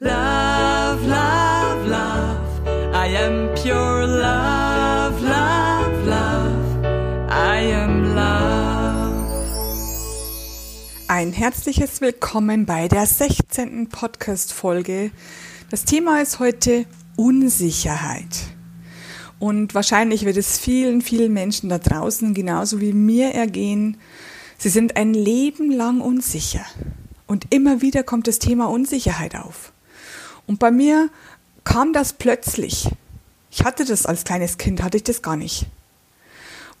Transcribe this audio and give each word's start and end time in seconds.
Love, 0.00 1.04
love, 1.08 1.88
love. 1.88 2.94
I 2.94 3.16
am 3.16 3.52
pure 3.56 4.06
love, 4.06 5.20
love, 5.20 6.06
love. 6.06 6.86
I 7.28 7.72
am 7.72 8.14
love. 8.14 9.26
Ein 11.08 11.32
herzliches 11.32 12.00
Willkommen 12.00 12.64
bei 12.64 12.86
der 12.86 13.06
16. 13.06 13.88
Podcast-Folge. 13.88 15.10
Das 15.68 15.84
Thema 15.84 16.22
ist 16.22 16.38
heute 16.38 16.86
Unsicherheit. 17.16 18.52
Und 19.40 19.74
wahrscheinlich 19.74 20.24
wird 20.24 20.36
es 20.36 20.60
vielen, 20.60 21.02
vielen 21.02 21.32
Menschen 21.32 21.70
da 21.70 21.78
draußen 21.78 22.34
genauso 22.34 22.80
wie 22.80 22.92
mir 22.92 23.34
ergehen. 23.34 23.96
Sie 24.58 24.68
sind 24.68 24.96
ein 24.96 25.12
Leben 25.12 25.72
lang 25.72 26.00
unsicher. 26.00 26.64
Und 27.26 27.52
immer 27.52 27.82
wieder 27.82 28.04
kommt 28.04 28.28
das 28.28 28.38
Thema 28.38 28.66
Unsicherheit 28.70 29.34
auf. 29.34 29.72
Und 30.48 30.58
bei 30.58 30.72
mir 30.72 31.10
kam 31.62 31.92
das 31.92 32.14
plötzlich. 32.14 32.88
Ich 33.52 33.64
hatte 33.64 33.84
das 33.84 34.06
als 34.06 34.24
kleines 34.24 34.58
Kind, 34.58 34.82
hatte 34.82 34.96
ich 34.96 35.04
das 35.04 35.22
gar 35.22 35.36
nicht. 35.36 35.66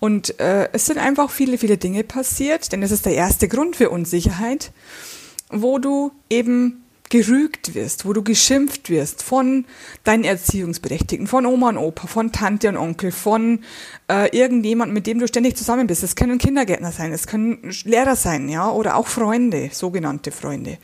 Und 0.00 0.40
äh, 0.40 0.68
es 0.72 0.86
sind 0.86 0.98
einfach 0.98 1.30
viele, 1.30 1.58
viele 1.58 1.76
Dinge 1.76 2.02
passiert, 2.02 2.72
denn 2.72 2.80
das 2.80 2.90
ist 2.90 3.06
der 3.06 3.14
erste 3.14 3.46
Grund 3.46 3.76
für 3.76 3.90
Unsicherheit, 3.90 4.72
wo 5.50 5.78
du 5.78 6.12
eben 6.30 6.84
gerügt 7.10 7.74
wirst, 7.74 8.04
wo 8.04 8.12
du 8.12 8.22
geschimpft 8.22 8.90
wirst 8.90 9.22
von 9.22 9.64
deinen 10.04 10.24
Erziehungsberechtigten, 10.24 11.26
von 11.26 11.46
Oma 11.46 11.70
und 11.70 11.78
Opa, 11.78 12.06
von 12.06 12.32
Tante 12.32 12.68
und 12.68 12.76
Onkel, 12.76 13.12
von 13.12 13.60
äh, 14.10 14.36
irgendjemand, 14.36 14.92
mit 14.92 15.06
dem 15.06 15.18
du 15.18 15.28
ständig 15.28 15.56
zusammen 15.56 15.86
bist. 15.86 16.02
Es 16.02 16.16
können 16.16 16.38
Kindergärtner 16.38 16.92
sein, 16.92 17.12
es 17.12 17.26
können 17.26 17.72
Lehrer 17.84 18.16
sein, 18.16 18.48
ja, 18.48 18.70
oder 18.70 18.96
auch 18.96 19.06
Freunde, 19.06 19.70
sogenannte 19.72 20.30
Freunde. 20.30 20.78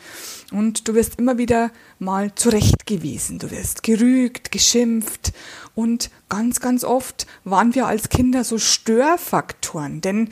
Und 0.51 0.87
du 0.89 0.95
wirst 0.95 1.19
immer 1.19 1.39
wieder 1.39 1.71
mal 1.99 2.35
zurechtgewiesen, 2.35 3.39
du 3.39 3.51
wirst 3.51 3.83
gerügt, 3.83 4.53
geschimpft 4.53 5.33
und 5.75 6.11
ganz, 6.29 6.61
ganz 6.61 6.85
oft 6.85 7.27
waren 7.45 7.75
wir 7.75 7.87
als 7.87 8.09
Kinder 8.09 8.45
so 8.45 8.59
Störfaktoren, 8.59 10.01
denn 10.01 10.31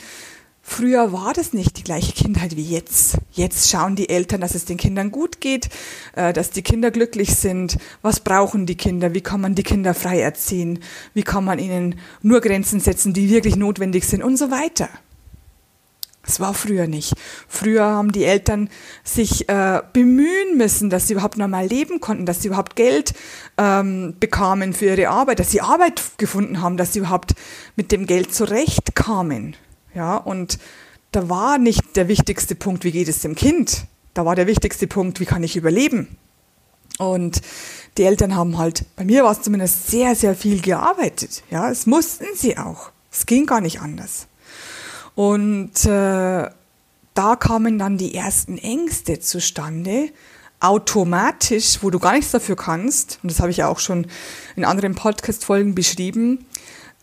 Früher 0.64 1.12
war 1.12 1.32
das 1.34 1.52
nicht 1.52 1.76
die 1.76 1.82
gleiche 1.82 2.12
Kindheit 2.12 2.56
wie 2.56 2.62
jetzt. 2.62 3.18
Jetzt 3.32 3.68
schauen 3.68 3.96
die 3.96 4.08
Eltern, 4.08 4.40
dass 4.40 4.54
es 4.54 4.64
den 4.64 4.76
Kindern 4.76 5.10
gut 5.10 5.40
geht, 5.40 5.68
äh, 6.14 6.32
dass 6.32 6.50
die 6.50 6.62
Kinder 6.62 6.92
glücklich 6.92 7.34
sind. 7.34 7.78
Was 8.00 8.20
brauchen 8.20 8.64
die 8.64 8.76
Kinder? 8.76 9.12
Wie 9.12 9.20
kann 9.20 9.40
man 9.40 9.56
die 9.56 9.64
Kinder 9.64 9.92
frei 9.92 10.20
erziehen? 10.20 10.78
Wie 11.14 11.24
kann 11.24 11.44
man 11.44 11.58
ihnen 11.58 11.98
nur 12.22 12.40
Grenzen 12.40 12.78
setzen, 12.78 13.12
die 13.12 13.28
wirklich 13.28 13.56
notwendig 13.56 14.04
sind 14.04 14.22
und 14.22 14.36
so 14.36 14.50
weiter. 14.52 14.88
Das 16.24 16.38
war 16.38 16.54
früher 16.54 16.86
nicht. 16.86 17.14
Früher 17.48 17.84
haben 17.84 18.12
die 18.12 18.24
Eltern 18.24 18.70
sich 19.02 19.48
äh, 19.48 19.82
bemühen 19.92 20.56
müssen, 20.56 20.88
dass 20.88 21.08
sie 21.08 21.14
überhaupt 21.14 21.36
normal 21.36 21.66
leben 21.66 22.00
konnten, 22.00 22.26
dass 22.26 22.42
sie 22.42 22.48
überhaupt 22.48 22.76
Geld 22.76 23.12
ähm, 23.58 24.14
bekamen 24.20 24.72
für 24.72 24.86
ihre 24.86 25.08
Arbeit, 25.08 25.40
dass 25.40 25.50
sie 25.50 25.60
Arbeit 25.60 26.00
gefunden 26.18 26.62
haben, 26.62 26.76
dass 26.76 26.92
sie 26.92 27.00
überhaupt 27.00 27.34
mit 27.74 27.90
dem 27.90 28.06
Geld 28.06 28.32
zurechtkamen. 28.32 29.56
Ja, 29.94 30.16
und 30.16 30.58
da 31.12 31.28
war 31.28 31.58
nicht 31.58 31.96
der 31.96 32.08
wichtigste 32.08 32.54
Punkt, 32.54 32.84
wie 32.84 32.92
geht 32.92 33.08
es 33.08 33.20
dem 33.20 33.34
Kind? 33.34 33.84
Da 34.14 34.24
war 34.24 34.34
der 34.34 34.46
wichtigste 34.46 34.86
Punkt, 34.86 35.20
wie 35.20 35.26
kann 35.26 35.42
ich 35.42 35.56
überleben? 35.56 36.16
Und 36.98 37.42
die 37.98 38.04
Eltern 38.04 38.34
haben 38.34 38.58
halt, 38.58 38.84
bei 38.96 39.04
mir 39.04 39.24
war 39.24 39.32
es 39.32 39.42
zumindest 39.42 39.88
sehr, 39.88 40.14
sehr 40.14 40.34
viel 40.34 40.60
gearbeitet. 40.60 41.42
Ja, 41.50 41.70
es 41.70 41.86
mussten 41.86 42.26
sie 42.34 42.56
auch. 42.56 42.90
Es 43.10 43.26
ging 43.26 43.46
gar 43.46 43.60
nicht 43.60 43.80
anders. 43.80 44.26
Und 45.14 45.84
äh, 45.84 46.48
da 47.14 47.36
kamen 47.36 47.78
dann 47.78 47.98
die 47.98 48.14
ersten 48.14 48.56
Ängste 48.56 49.20
zustande, 49.20 50.08
automatisch, 50.60 51.78
wo 51.82 51.90
du 51.90 51.98
gar 51.98 52.12
nichts 52.12 52.30
dafür 52.30 52.56
kannst. 52.56 53.18
Und 53.22 53.30
das 53.30 53.40
habe 53.40 53.50
ich 53.50 53.58
ja 53.58 53.68
auch 53.68 53.80
schon 53.80 54.06
in 54.56 54.64
anderen 54.64 54.94
Podcast-Folgen 54.94 55.74
beschrieben. 55.74 56.46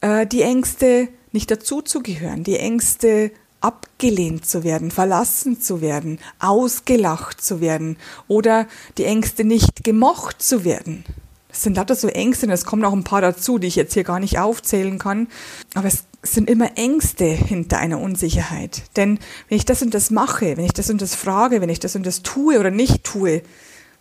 Äh, 0.01 0.25
die 0.25 0.41
Ängste, 0.41 1.09
nicht 1.31 1.51
dazuzugehören, 1.51 2.43
die 2.43 2.57
Ängste 2.57 3.31
abgelehnt 3.61 4.45
zu 4.45 4.63
werden, 4.63 4.91
verlassen 4.91 5.59
zu 5.59 5.81
werden, 5.81 6.19
ausgelacht 6.39 7.41
zu 7.41 7.59
werden 7.61 7.97
oder 8.27 8.67
die 8.97 9.05
Ängste 9.05 9.43
nicht 9.43 9.83
gemocht 9.83 10.41
zu 10.41 10.63
werden. 10.63 11.03
Das 11.49 11.63
sind 11.63 11.77
lauter 11.77 11.95
so 11.95 12.07
Ängste 12.07 12.45
und 12.45 12.51
es 12.51 12.63
kommen 12.63 12.85
auch 12.85 12.93
ein 12.93 13.03
paar 13.03 13.21
dazu, 13.21 13.57
die 13.57 13.67
ich 13.67 13.75
jetzt 13.75 13.93
hier 13.93 14.03
gar 14.03 14.19
nicht 14.19 14.37
aufzählen 14.37 14.99
kann. 14.99 15.27
Aber 15.73 15.87
es 15.87 16.03
sind 16.21 16.49
immer 16.49 16.77
Ängste 16.77 17.25
hinter 17.25 17.79
einer 17.79 17.99
Unsicherheit. 17.99 18.83
Denn 18.95 19.19
wenn 19.47 19.57
ich 19.57 19.65
das 19.65 19.81
und 19.81 19.93
das 19.93 20.11
mache, 20.11 20.57
wenn 20.57 20.65
ich 20.65 20.73
das 20.73 20.89
und 20.89 21.01
das 21.01 21.15
frage, 21.15 21.59
wenn 21.59 21.69
ich 21.69 21.79
das 21.79 21.95
und 21.95 22.05
das 22.05 22.21
tue 22.21 22.59
oder 22.59 22.69
nicht 22.69 23.03
tue, 23.03 23.41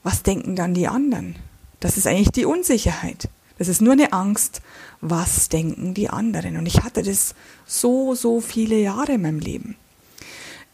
was 0.03 0.23
denken 0.23 0.57
dann 0.57 0.75
die 0.75 0.89
anderen? 0.89 1.37
Das 1.81 1.97
ist 1.97 2.07
eigentlich 2.07 2.33
die 2.33 2.45
Unsicherheit. 2.45 3.29
Das 3.59 3.69
ist 3.69 3.83
nur 3.83 3.93
eine 3.93 4.13
Angst, 4.13 4.63
was 5.01 5.49
denken 5.49 5.95
die 5.95 6.09
anderen. 6.09 6.57
Und 6.57 6.67
ich 6.67 6.83
hatte 6.83 7.03
das 7.03 7.35
so, 7.67 8.15
so 8.15 8.41
viele 8.41 8.77
Jahre 8.77 9.13
in 9.13 9.23
meinem 9.23 9.41
Leben. 9.41 9.77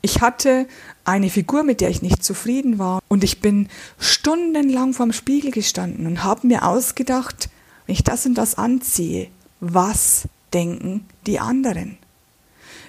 Ich 0.03 0.21
hatte 0.21 0.67
eine 1.05 1.31
Figur, 1.31 1.63
mit 1.63 1.81
der 1.81 1.89
ich 1.89 2.03
nicht 2.03 2.23
zufrieden 2.23 2.79
war. 2.79 3.01
Und 3.09 3.25
ich 3.25 3.41
bin 3.41 3.69
stundenlang 3.99 4.93
vorm 4.93 5.13
Spiegel 5.13 5.51
gestanden 5.51 6.07
und 6.07 6.23
habe 6.23 6.47
mir 6.47 6.67
ausgedacht, 6.67 7.49
wenn 7.87 7.95
ich 7.95 8.05
das 8.05 8.27
und 8.27 8.35
das 8.35 8.57
anziehe, 8.57 9.29
was 9.61 10.29
denken 10.53 11.07
die 11.27 11.41
anderen? 11.41 11.99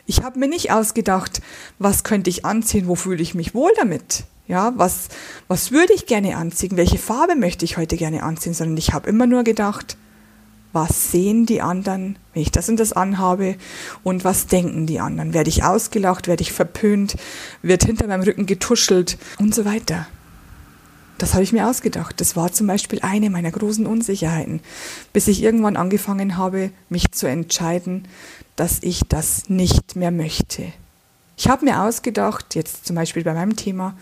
Ich 0.05 0.23
habe 0.23 0.39
mir 0.39 0.47
nicht 0.47 0.71
ausgedacht, 0.71 1.41
was 1.79 2.03
könnte 2.03 2.29
ich 2.29 2.45
anziehen, 2.45 2.87
wo 2.87 2.95
fühle 2.95 3.21
ich 3.21 3.33
mich 3.33 3.55
wohl 3.55 3.71
damit? 3.77 4.25
Ja, 4.47 4.73
was, 4.75 5.09
was 5.47 5.71
würde 5.71 5.93
ich 5.93 6.05
gerne 6.05 6.37
anziehen? 6.37 6.77
Welche 6.77 6.99
Farbe 6.99 7.35
möchte 7.35 7.65
ich 7.65 7.77
heute 7.77 7.97
gerne 7.97 8.23
anziehen? 8.23 8.53
Sondern 8.53 8.77
ich 8.77 8.93
habe 8.93 9.09
immer 9.09 9.25
nur 9.25 9.43
gedacht, 9.43 9.97
was 10.71 11.11
sehen 11.11 11.45
die 11.45 11.61
anderen, 11.61 12.19
wenn 12.33 12.41
ich 12.41 12.51
das 12.51 12.67
und 12.67 12.79
das 12.79 12.93
anhabe 12.93 13.55
und 14.03 14.23
was 14.23 14.47
denken 14.47 14.85
die 14.85 14.99
anderen? 14.99 15.33
Werde 15.33 15.49
ich 15.49 15.63
ausgelacht, 15.63 16.27
werde 16.27 16.43
ich 16.43 16.51
verpönt, 16.51 17.15
wird 17.61 17.85
hinter 17.85 18.07
meinem 18.07 18.23
Rücken 18.23 18.45
getuschelt 18.45 19.17
und 19.39 19.55
so 19.55 19.65
weiter. 19.65 20.05
Das 21.17 21.33
habe 21.33 21.43
ich 21.43 21.53
mir 21.53 21.67
ausgedacht. 21.69 22.19
Das 22.19 22.35
war 22.35 22.51
zum 22.51 22.67
Beispiel 22.67 22.99
eine 23.01 23.29
meiner 23.29 23.51
großen 23.51 23.85
Unsicherheiten, 23.85 24.59
bis 25.13 25.29
ich 25.29 25.41
irgendwann 25.41 25.77
angefangen 25.77 26.35
habe, 26.35 26.71
mich 26.89 27.11
zu 27.11 27.27
entscheiden, 27.27 28.05
dass 28.57 28.79
ich 28.81 29.03
das 29.07 29.49
nicht 29.49 29.95
mehr 29.95 30.11
möchte. 30.11 30.73
Ich 31.37 31.47
habe 31.47 31.65
mir 31.65 31.81
ausgedacht, 31.81 32.55
jetzt 32.55 32.85
zum 32.85 32.95
Beispiel 32.95 33.23
bei 33.23 33.33
meinem 33.33 33.55
Thema, 33.55 33.95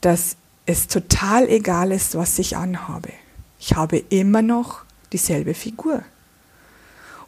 dass 0.00 0.36
es 0.66 0.86
total 0.86 1.48
egal 1.48 1.92
ist, 1.92 2.16
was 2.16 2.38
ich 2.38 2.56
anhabe. 2.56 3.10
Ich 3.58 3.74
habe 3.74 3.98
immer 3.98 4.42
noch 4.42 4.82
dieselbe 5.12 5.54
Figur. 5.54 6.02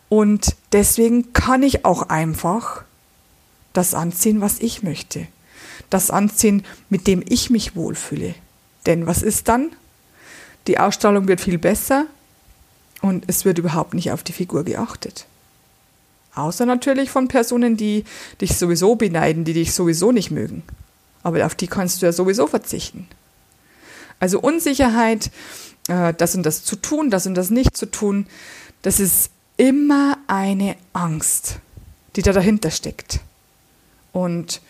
Und 0.09 0.56
deswegen 0.72 1.32
kann 1.32 1.62
ich 1.62 1.84
auch 1.84 2.09
einfach 2.09 2.84
das 3.72 3.94
anziehen, 3.94 4.41
was 4.41 4.60
ich 4.60 4.82
möchte. 4.82 5.27
Das 5.91 6.10
anziehen, 6.10 6.65
mit 6.88 7.06
dem 7.06 7.22
ich 7.27 7.50
mich 7.50 7.77
wohlfühle. 7.77 8.34
Denn 8.87 9.06
was 9.06 9.22
ist 9.22 9.48
dann? 9.48 9.71
Die 10.66 10.78
Ausstrahlung 10.78 11.28
wird 11.28 11.41
viel 11.41 11.59
besser 11.59 12.06
und 13.03 13.25
es 13.27 13.44
wird 13.44 13.59
überhaupt 13.59 13.94
nicht 13.94 14.12
auf 14.12 14.22
die 14.22 14.33
Figur 14.33 14.65
geachtet. 14.65 15.27
Außer 16.37 16.67
natürlich 16.67 17.11
von 17.11 17.29
Personen, 17.29 17.77
die 17.79 18.05
dich 18.43 18.57
sowieso 18.57 18.95
beneiden, 18.95 19.45
die 19.45 19.55
dich 19.55 19.73
sowieso 19.73 20.13
nicht 20.13 20.31
mögen. 20.31 20.63
Aber 21.23 21.45
auf 21.45 21.55
die 21.55 21.67
kannst 21.67 22.01
du 22.01 22.07
ja 22.07 22.13
sowieso 22.13 22.47
verzichten. 22.47 23.09
Also 24.21 24.39
Unsicherheit, 24.41 25.31
äh, 25.89 26.13
das 26.13 26.35
und 26.35 26.45
das 26.45 26.63
zu 26.63 26.77
tun, 26.77 27.11
das 27.11 27.27
und 27.27 27.35
das 27.35 27.49
nicht 27.51 27.75
zu 27.75 27.87
tun, 27.87 28.27
das 28.83 29.01
ist 29.01 29.31
immer 29.57 30.19
eine 30.27 30.77
Angst, 30.93 31.57
die 32.17 32.23
da 32.23 32.33
dahinter 32.33 32.71
steckt. 32.71 33.21
Und 34.13 34.61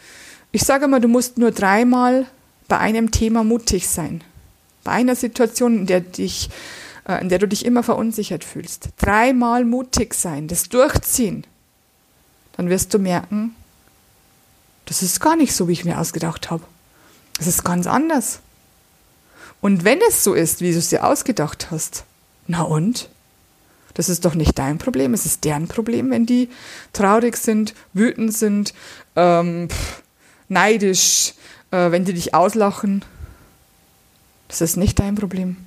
ich 0.53 0.63
sage 0.63 0.87
mal, 0.87 1.01
du 1.01 1.09
musst 1.09 1.37
nur 1.37 1.51
dreimal 1.51 2.27
bei 2.69 2.79
einem 2.79 3.11
Thema 3.11 3.43
mutig 3.43 3.89
sein. 3.89 4.23
Bei 4.85 4.93
einer 4.93 5.17
Situation, 5.17 5.81
in 5.81 5.87
der, 5.87 6.01
dich, 6.01 6.49
äh, 7.09 7.21
in 7.21 7.29
der 7.29 7.41
du 7.41 7.49
dich 7.49 7.65
immer 7.65 7.83
verunsichert 7.83 8.45
fühlst. 8.45 8.91
Dreimal 8.99 9.65
mutig 9.65 10.15
sein, 10.15 10.47
das 10.47 10.69
durchziehen. 10.69 11.45
Dann 12.57 12.71
wirst 12.71 12.95
du 12.95 12.99
merken, 12.99 13.55
das 14.87 15.03
ist 15.03 15.21
gar 15.21 15.37
nicht 15.37 15.55
so, 15.55 15.69
wie 15.69 15.73
ich 15.73 15.85
mir 15.85 15.99
ausgedacht 15.99 16.51
habe. 16.51 16.63
Es 17.39 17.47
ist 17.47 17.65
ganz 17.65 17.87
anders. 17.87 18.41
Und 19.61 19.85
wenn 19.85 20.01
es 20.09 20.23
so 20.25 20.35
ist, 20.35 20.61
wie 20.61 20.73
du 20.73 20.79
es 20.79 20.89
dir 20.89 21.05
ausgedacht 21.05 21.71
hast, 21.71 22.05
na 22.47 22.63
und? 22.63 23.09
Das 23.95 24.09
ist 24.09 24.25
doch 24.25 24.35
nicht 24.35 24.59
dein 24.59 24.79
Problem, 24.79 25.15
es 25.15 25.25
ist 25.25 25.45
deren 25.45 25.69
Problem, 25.69 26.11
wenn 26.11 26.27
die 26.27 26.51
traurig 26.93 27.37
sind, 27.37 27.75
wütend 27.95 28.35
sind, 28.35 28.75
ähm, 29.17 29.69
neidisch, 30.49 31.33
äh, 31.71 31.91
wenn 31.91 32.05
die 32.05 32.13
dich 32.13 32.35
auslachen. 32.35 33.05
Das 34.49 34.61
ist 34.61 34.77
nicht 34.77 34.99
dein 34.99 35.15
Problem. 35.15 35.66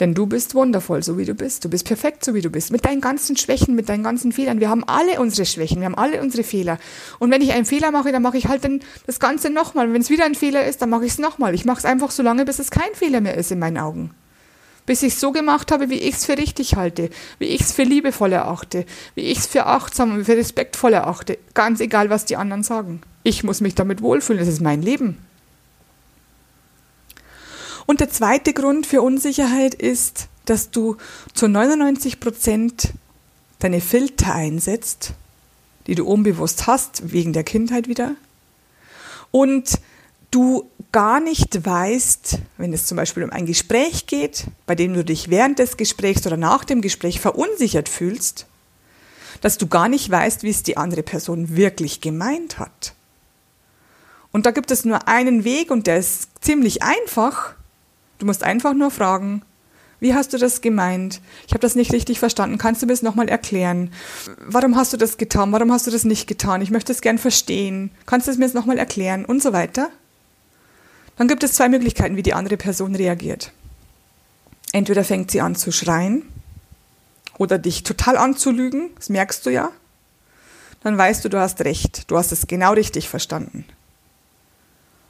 Denn 0.00 0.14
du 0.14 0.26
bist 0.26 0.54
wundervoll, 0.54 1.02
so 1.02 1.18
wie 1.18 1.24
du 1.24 1.34
bist. 1.34 1.64
Du 1.64 1.68
bist 1.68 1.86
perfekt, 1.86 2.24
so 2.24 2.34
wie 2.34 2.40
du 2.40 2.48
bist. 2.48 2.72
Mit 2.72 2.84
deinen 2.84 3.00
ganzen 3.00 3.36
Schwächen, 3.36 3.74
mit 3.74 3.88
deinen 3.88 4.02
ganzen 4.02 4.32
Fehlern. 4.32 4.58
Wir 4.58 4.70
haben 4.70 4.84
alle 4.84 5.20
unsere 5.20 5.44
Schwächen, 5.44 5.80
wir 5.80 5.86
haben 5.86 5.94
alle 5.94 6.22
unsere 6.22 6.44
Fehler. 6.44 6.78
Und 7.18 7.30
wenn 7.30 7.42
ich 7.42 7.52
einen 7.52 7.66
Fehler 7.66 7.90
mache, 7.90 8.10
dann 8.10 8.22
mache 8.22 8.38
ich 8.38 8.48
halt 8.48 8.64
dann 8.64 8.80
das 9.06 9.20
Ganze 9.20 9.50
nochmal. 9.50 9.92
Wenn 9.92 10.00
es 10.00 10.10
wieder 10.10 10.24
ein 10.24 10.34
Fehler 10.34 10.66
ist, 10.66 10.80
dann 10.80 10.90
mache 10.90 11.04
ich 11.04 11.12
es 11.12 11.18
nochmal. 11.18 11.54
Ich 11.54 11.64
mache 11.64 11.78
es 11.78 11.84
einfach 11.84 12.10
so 12.10 12.22
lange, 12.22 12.44
bis 12.44 12.58
es 12.58 12.70
kein 12.70 12.94
Fehler 12.94 13.20
mehr 13.20 13.36
ist 13.36 13.52
in 13.52 13.58
meinen 13.58 13.78
Augen. 13.78 14.10
Bis 14.86 15.02
ich 15.02 15.12
es 15.12 15.20
so 15.20 15.30
gemacht 15.30 15.70
habe, 15.70 15.90
wie 15.90 15.98
ich 15.98 16.16
es 16.16 16.24
für 16.24 16.36
richtig 16.36 16.74
halte, 16.74 17.10
wie 17.38 17.46
ich 17.46 17.60
es 17.60 17.72
für 17.72 17.84
liebevoll 17.84 18.32
erachte, 18.32 18.84
wie 19.14 19.22
ich 19.22 19.38
es 19.38 19.46
für 19.46 19.66
achtsam 19.66 20.14
und 20.14 20.24
für 20.24 20.36
respektvoll 20.36 20.94
erachte. 20.94 21.38
Ganz 21.54 21.80
egal, 21.80 22.10
was 22.10 22.24
die 22.24 22.36
anderen 22.36 22.64
sagen. 22.64 23.02
Ich 23.22 23.44
muss 23.44 23.60
mich 23.60 23.76
damit 23.76 24.02
wohlfühlen, 24.02 24.42
es 24.42 24.48
ist 24.48 24.60
mein 24.60 24.82
Leben. 24.82 25.18
Und 27.86 28.00
der 28.00 28.10
zweite 28.10 28.52
Grund 28.52 28.86
für 28.86 29.02
Unsicherheit 29.02 29.74
ist, 29.74 30.28
dass 30.44 30.70
du 30.70 30.96
zu 31.34 31.48
99 31.48 32.20
Prozent 32.20 32.92
deine 33.58 33.80
Filter 33.80 34.34
einsetzt, 34.34 35.12
die 35.86 35.94
du 35.94 36.06
unbewusst 36.06 36.66
hast, 36.66 37.12
wegen 37.12 37.32
der 37.32 37.44
Kindheit 37.44 37.88
wieder. 37.88 38.14
Und 39.30 39.78
du 40.30 40.68
gar 40.90 41.20
nicht 41.20 41.64
weißt, 41.64 42.38
wenn 42.58 42.72
es 42.72 42.86
zum 42.86 42.96
Beispiel 42.96 43.24
um 43.24 43.30
ein 43.30 43.46
Gespräch 43.46 44.06
geht, 44.06 44.44
bei 44.66 44.74
dem 44.74 44.94
du 44.94 45.04
dich 45.04 45.30
während 45.30 45.58
des 45.58 45.76
Gesprächs 45.76 46.26
oder 46.26 46.36
nach 46.36 46.64
dem 46.64 46.82
Gespräch 46.82 47.20
verunsichert 47.20 47.88
fühlst, 47.88 48.46
dass 49.40 49.58
du 49.58 49.66
gar 49.66 49.88
nicht 49.88 50.10
weißt, 50.10 50.42
wie 50.42 50.50
es 50.50 50.62
die 50.62 50.76
andere 50.76 51.02
Person 51.02 51.56
wirklich 51.56 52.00
gemeint 52.00 52.58
hat. 52.58 52.94
Und 54.32 54.46
da 54.46 54.50
gibt 54.50 54.70
es 54.70 54.84
nur 54.84 55.08
einen 55.08 55.44
Weg 55.44 55.70
und 55.70 55.86
der 55.86 55.98
ist 55.98 56.28
ziemlich 56.40 56.82
einfach. 56.82 57.54
Du 58.22 58.26
musst 58.26 58.44
einfach 58.44 58.72
nur 58.72 58.92
fragen, 58.92 59.42
wie 59.98 60.14
hast 60.14 60.32
du 60.32 60.38
das 60.38 60.60
gemeint? 60.60 61.20
Ich 61.48 61.54
habe 61.54 61.58
das 61.58 61.74
nicht 61.74 61.92
richtig 61.92 62.20
verstanden. 62.20 62.56
Kannst 62.56 62.80
du 62.80 62.86
mir 62.86 62.92
das 62.92 63.02
nochmal 63.02 63.28
erklären? 63.28 63.90
Warum 64.46 64.76
hast 64.76 64.92
du 64.92 64.96
das 64.96 65.16
getan? 65.16 65.50
Warum 65.50 65.72
hast 65.72 65.88
du 65.88 65.90
das 65.90 66.04
nicht 66.04 66.28
getan? 66.28 66.62
Ich 66.62 66.70
möchte 66.70 66.92
es 66.92 67.00
gern 67.00 67.18
verstehen. 67.18 67.90
Kannst 68.06 68.28
du 68.28 68.30
es 68.30 68.38
mir 68.38 68.44
jetzt 68.44 68.54
nochmal 68.54 68.78
erklären? 68.78 69.24
Und 69.24 69.42
so 69.42 69.52
weiter. 69.52 69.90
Dann 71.16 71.26
gibt 71.26 71.42
es 71.42 71.54
zwei 71.54 71.68
Möglichkeiten, 71.68 72.14
wie 72.14 72.22
die 72.22 72.32
andere 72.32 72.56
Person 72.56 72.94
reagiert. 72.94 73.50
Entweder 74.72 75.02
fängt 75.02 75.32
sie 75.32 75.40
an 75.40 75.56
zu 75.56 75.72
schreien 75.72 76.22
oder 77.38 77.58
dich 77.58 77.82
total 77.82 78.16
anzulügen, 78.16 78.90
das 78.94 79.08
merkst 79.08 79.44
du 79.44 79.50
ja. 79.50 79.72
Dann 80.84 80.96
weißt 80.96 81.24
du, 81.24 81.28
du 81.28 81.40
hast 81.40 81.60
recht, 81.62 82.08
du 82.08 82.16
hast 82.16 82.30
es 82.30 82.46
genau 82.46 82.72
richtig 82.74 83.08
verstanden. 83.08 83.64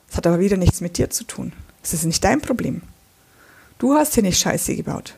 Das 0.09 0.17
hat 0.17 0.27
aber 0.27 0.41
wieder 0.41 0.57
nichts 0.57 0.81
mit 0.81 0.97
dir 0.97 1.11
zu 1.11 1.25
tun. 1.25 1.53
Das 1.83 1.93
ist 1.93 2.05
nicht 2.05 2.25
dein 2.25 2.41
Problem. 2.41 2.81
Du 3.83 3.95
hast 3.95 4.15
hier 4.15 4.23
nicht 4.23 4.39
Scheiße 4.39 4.77
gebaut. 4.77 5.15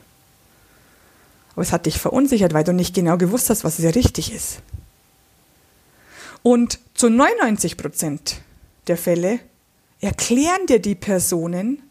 Aber 1.53 1.61
es 1.61 1.71
hat 1.71 1.85
dich 1.85 1.99
verunsichert, 1.99 2.55
weil 2.55 2.63
du 2.63 2.73
nicht 2.73 2.95
genau 2.95 3.15
gewusst 3.15 3.51
hast, 3.51 3.63
was 3.63 3.77
sehr 3.77 3.93
richtig 3.93 4.33
ist. 4.33 4.57
Und 6.41 6.79
zu 6.95 7.11
99 7.11 7.77
Prozent 7.77 8.41
der 8.87 8.97
Fälle 8.97 9.39
erklären 10.01 10.65
dir 10.67 10.79
die 10.79 10.95
Personen 10.95 11.83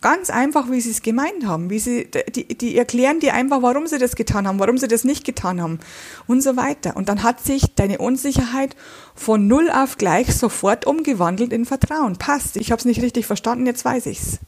ganz 0.00 0.30
einfach, 0.30 0.68
wie 0.68 0.80
sie 0.80 0.90
es 0.90 1.02
gemeint 1.02 1.46
haben. 1.46 1.70
Wie 1.70 1.78
sie, 1.78 2.10
die, 2.34 2.58
die 2.58 2.76
erklären 2.76 3.20
dir 3.20 3.34
einfach, 3.34 3.62
warum 3.62 3.86
sie 3.86 3.98
das 3.98 4.16
getan 4.16 4.48
haben, 4.48 4.58
warum 4.58 4.78
sie 4.78 4.88
das 4.88 5.04
nicht 5.04 5.24
getan 5.24 5.62
haben 5.62 5.78
und 6.26 6.42
so 6.42 6.56
weiter. 6.56 6.96
Und 6.96 7.08
dann 7.08 7.22
hat 7.22 7.38
sich 7.38 7.76
deine 7.76 7.98
Unsicherheit 7.98 8.74
von 9.14 9.46
null 9.46 9.70
auf 9.70 9.96
gleich 9.96 10.34
sofort 10.34 10.88
umgewandelt 10.88 11.52
in 11.52 11.66
Vertrauen. 11.66 12.16
Passt, 12.16 12.56
ich 12.56 12.72
habe 12.72 12.80
es 12.80 12.84
nicht 12.84 13.00
richtig 13.00 13.26
verstanden, 13.26 13.64
jetzt 13.66 13.84
weiß 13.84 14.06
ich's. 14.06 14.40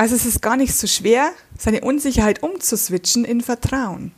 Also 0.00 0.14
es 0.14 0.24
ist 0.24 0.40
gar 0.40 0.56
nicht 0.56 0.74
so 0.74 0.86
schwer, 0.86 1.30
seine 1.58 1.82
Unsicherheit 1.82 2.42
umzuswitchen 2.42 3.26
in 3.26 3.42
Vertrauen. 3.42 4.12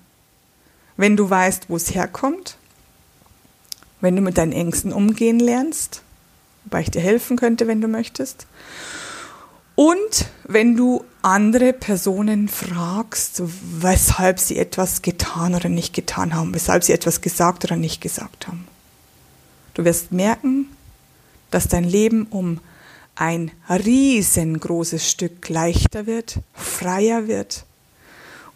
Wenn 0.96 1.16
du 1.16 1.28
weißt, 1.28 1.64
wo 1.66 1.74
es 1.74 1.92
herkommt, 1.92 2.56
wenn 4.00 4.14
du 4.14 4.22
mit 4.22 4.38
deinen 4.38 4.52
Ängsten 4.52 4.92
umgehen 4.92 5.40
lernst, 5.40 6.02
wobei 6.62 6.82
ich 6.82 6.92
dir 6.92 7.00
helfen 7.00 7.36
könnte, 7.36 7.66
wenn 7.66 7.80
du 7.80 7.88
möchtest, 7.88 8.46
und 9.74 10.26
wenn 10.44 10.76
du 10.76 11.04
andere 11.20 11.72
Personen 11.72 12.48
fragst, 12.48 13.42
weshalb 13.80 14.38
sie 14.38 14.58
etwas 14.58 15.02
getan 15.02 15.56
oder 15.56 15.68
nicht 15.68 15.94
getan 15.94 16.32
haben, 16.32 16.54
weshalb 16.54 16.84
sie 16.84 16.92
etwas 16.92 17.22
gesagt 17.22 17.64
oder 17.64 17.74
nicht 17.74 18.00
gesagt 18.00 18.46
haben. 18.46 18.68
Du 19.74 19.84
wirst 19.84 20.12
merken, 20.12 20.68
dass 21.50 21.66
dein 21.66 21.82
Leben 21.82 22.28
um 22.30 22.60
ein 23.14 23.50
riesengroßes 23.68 25.08
Stück 25.08 25.48
leichter 25.48 26.06
wird, 26.06 26.40
freier 26.54 27.28
wird 27.28 27.64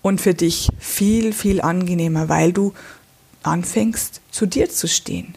und 0.03 0.21
für 0.21 0.35
dich 0.35 0.71
viel, 0.79 1.33
viel 1.33 1.61
angenehmer, 1.61 2.29
weil 2.29 2.53
du 2.53 2.73
anfängst, 3.43 4.21
zu 4.31 4.47
dir 4.47 4.71
zu 4.71 4.89
stehen, 4.89 5.35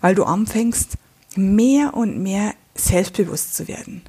weil 0.00 0.14
du 0.14 0.24
anfängst, 0.24 0.92
mehr 1.36 1.94
und 1.94 2.22
mehr 2.22 2.54
selbstbewusst 2.74 3.56
zu 3.56 3.68
werden. 3.68 4.02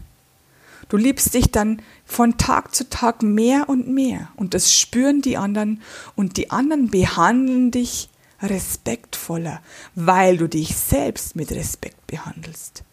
Du 0.89 0.97
liebst 0.97 1.33
dich 1.33 1.51
dann 1.51 1.81
von 2.05 2.37
Tag 2.37 2.75
zu 2.75 2.87
Tag 2.89 3.23
mehr 3.23 3.69
und 3.69 3.87
mehr 3.87 4.29
und 4.35 4.53
das 4.53 4.73
spüren 4.73 5.21
die 5.21 5.37
anderen 5.37 5.81
und 6.15 6.37
die 6.37 6.51
anderen 6.51 6.89
behandeln 6.89 7.71
dich 7.71 8.09
respektvoller, 8.41 9.61
weil 9.95 10.37
du 10.37 10.47
dich 10.47 10.75
selbst 10.75 11.35
mit 11.35 11.51
Respekt 11.51 12.05
behandelst. 12.05 12.83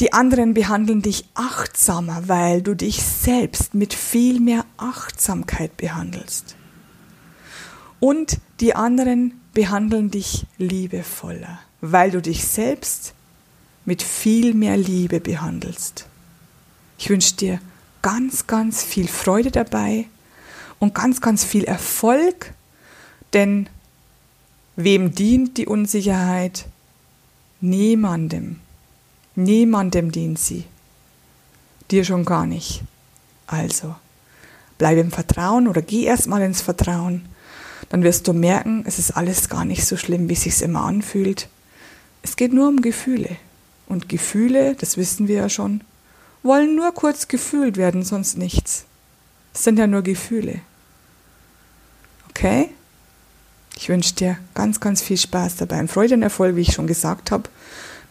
Die 0.00 0.12
anderen 0.12 0.54
behandeln 0.54 1.02
dich 1.02 1.26
achtsamer, 1.34 2.22
weil 2.26 2.62
du 2.62 2.74
dich 2.74 3.02
selbst 3.02 3.74
mit 3.74 3.94
viel 3.94 4.40
mehr 4.40 4.64
Achtsamkeit 4.76 5.76
behandelst. 5.76 6.56
Und 8.00 8.38
die 8.60 8.74
anderen 8.74 9.40
behandeln 9.52 10.10
dich 10.10 10.46
liebevoller, 10.58 11.60
weil 11.80 12.10
du 12.10 12.22
dich 12.22 12.44
selbst 12.44 13.14
mit 13.84 14.02
viel 14.02 14.54
mehr 14.54 14.76
Liebe 14.76 15.20
behandelst. 15.20 16.06
Ich 16.98 17.10
wünsche 17.10 17.36
dir 17.36 17.60
ganz, 18.00 18.46
ganz 18.46 18.82
viel 18.82 19.08
Freude 19.08 19.50
dabei 19.50 20.06
und 20.78 20.94
ganz, 20.94 21.20
ganz 21.20 21.44
viel 21.44 21.64
Erfolg, 21.64 22.54
denn 23.34 23.68
wem 24.76 25.14
dient 25.14 25.58
die 25.58 25.66
Unsicherheit? 25.66 26.66
Niemandem. 27.60 28.61
Niemandem 29.34 30.12
dient 30.12 30.38
sie. 30.38 30.64
Dir 31.90 32.04
schon 32.04 32.24
gar 32.24 32.46
nicht. 32.46 32.82
Also, 33.46 33.94
bleib 34.78 34.98
im 34.98 35.10
Vertrauen 35.10 35.68
oder 35.68 35.82
geh 35.82 36.04
erstmal 36.04 36.42
ins 36.42 36.60
Vertrauen. 36.60 37.26
Dann 37.88 38.02
wirst 38.02 38.28
du 38.28 38.32
merken, 38.32 38.84
es 38.86 38.98
ist 38.98 39.12
alles 39.12 39.48
gar 39.48 39.64
nicht 39.64 39.86
so 39.86 39.96
schlimm, 39.96 40.28
wie 40.28 40.34
es 40.34 40.42
sich 40.42 40.60
immer 40.62 40.84
anfühlt. 40.84 41.48
Es 42.22 42.36
geht 42.36 42.52
nur 42.52 42.68
um 42.68 42.82
Gefühle. 42.82 43.36
Und 43.86 44.08
Gefühle, 44.08 44.74
das 44.74 44.96
wissen 44.96 45.28
wir 45.28 45.36
ja 45.36 45.48
schon, 45.48 45.82
wollen 46.42 46.76
nur 46.76 46.92
kurz 46.92 47.28
gefühlt 47.28 47.76
werden, 47.76 48.02
sonst 48.02 48.38
nichts. 48.38 48.84
Es 49.54 49.64
sind 49.64 49.78
ja 49.78 49.86
nur 49.86 50.02
Gefühle. 50.02 50.60
Okay? 52.30 52.70
Ich 53.76 53.88
wünsche 53.88 54.14
dir 54.14 54.38
ganz, 54.54 54.80
ganz 54.80 55.02
viel 55.02 55.16
Spaß 55.18 55.56
dabei 55.56 55.80
und 55.80 55.90
Freude 55.90 56.14
und 56.14 56.22
Erfolg, 56.22 56.56
wie 56.56 56.62
ich 56.62 56.72
schon 56.72 56.86
gesagt 56.86 57.30
habe 57.30 57.48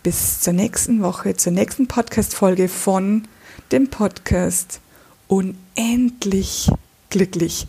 bis 0.04 0.42
zur 0.42 0.54
nächsten 0.54 1.02
Woche, 1.02 1.36
zur 1.36 1.52
nächsten 1.52 1.88
Podcast-Folge 1.88 2.68
von 2.70 3.28
dem 3.72 3.90
Podcast 3.90 4.82
Unendlich 5.28 6.70
glücklich. 7.10 7.68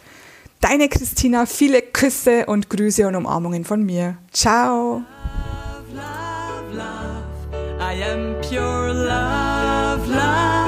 Deine 0.60 0.88
Christina, 0.88 1.46
viele 1.46 1.82
Küsse 1.82 2.46
und 2.46 2.70
Grüße 2.70 3.06
und 3.06 3.14
Umarmungen 3.14 3.64
von 3.64 3.84
mir. 3.84 4.16
Ciao. 4.32 5.02
Love, 5.94 6.76
love, 9.04 10.06
love. 10.08 10.61